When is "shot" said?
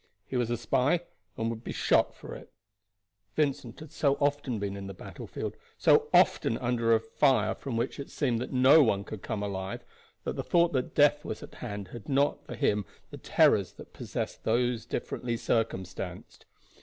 1.71-2.15